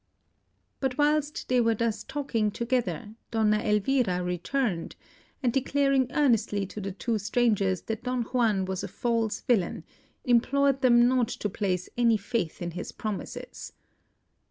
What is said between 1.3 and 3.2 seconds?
they were thus talking together,